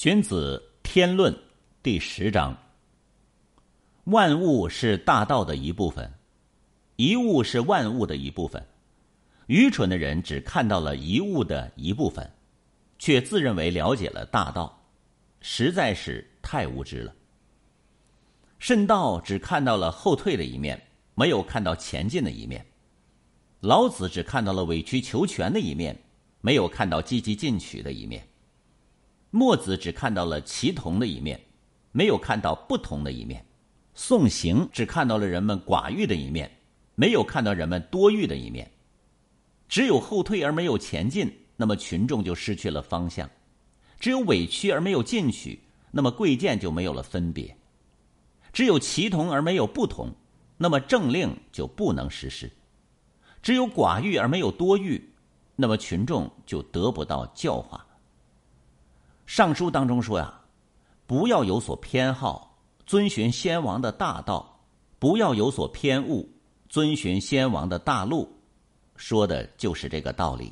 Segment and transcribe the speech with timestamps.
[0.00, 1.34] 荀子《天论》
[1.82, 2.56] 第十章：
[4.04, 6.08] 万物是大道的一部分，
[6.94, 8.64] 一物是万物的一部分。
[9.48, 12.32] 愚蠢的人只看到了一物的一部分，
[13.00, 14.80] 却自认为了解了大道，
[15.40, 17.12] 实在是太无知了。
[18.60, 20.80] 慎道只看到了后退的一面，
[21.16, 22.64] 没有看到前进的一面。
[23.58, 26.00] 老子只看到了委曲求全的一面，
[26.40, 28.24] 没有看到积极进取的一面。
[29.30, 31.38] 墨子只看到了齐同的一面，
[31.92, 33.40] 没有看到不同的一面；
[33.94, 36.50] 宋行只看到了人们寡欲的一面，
[36.94, 38.70] 没有看到人们多欲的一面。
[39.68, 43.28] 只有后退而没有前进，那么群众就失去了方向；
[44.00, 45.60] 只有委屈而没有进取，
[45.90, 47.54] 那么贵贱就没有了分别；
[48.50, 50.14] 只有齐同而没有不同，
[50.56, 52.48] 那么政令就不能实施；
[53.42, 55.12] 只有寡欲而没有多欲，
[55.54, 57.84] 那么群众就得不到教化。
[59.28, 60.32] 尚书当中说呀，
[61.06, 64.42] 不要有所偏好，遵循先王的大道；
[64.98, 66.26] 不要有所偏误，
[66.70, 68.26] 遵循先王的大路。
[68.96, 70.50] 说的就是这个道理。